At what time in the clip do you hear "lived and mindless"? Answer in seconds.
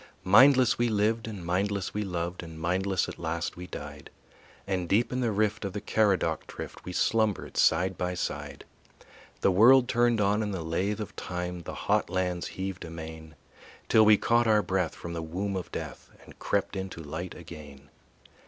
0.89-1.93